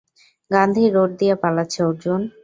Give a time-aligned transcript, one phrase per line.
[0.51, 2.21] Gandhi road দিয়ে পালাচ্ছে অর্জুন।